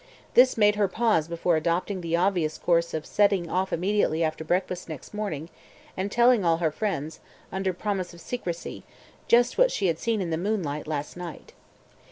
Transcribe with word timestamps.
This 0.33 0.57
made 0.57 0.77
her 0.77 0.87
pause 0.87 1.27
before 1.27 1.55
adopting 1.55 2.01
the 2.01 2.15
obvious 2.15 2.57
course 2.57 2.95
of 2.95 3.05
setting 3.05 3.47
off 3.51 3.71
immediately 3.71 4.23
after 4.23 4.43
breakfast 4.43 4.89
next 4.89 5.13
morning, 5.13 5.47
and 5.95 6.11
telling 6.11 6.43
all 6.43 6.57
her 6.57 6.71
friends, 6.71 7.19
under 7.51 7.71
promise 7.71 8.11
of 8.11 8.19
secrecy, 8.19 8.83
just 9.27 9.59
what 9.59 9.69
she 9.71 9.85
had 9.85 9.99
seen 9.99 10.19
in 10.19 10.31
the 10.31 10.37
moonlight 10.39 10.87
last 10.87 11.15
night. 11.15 11.53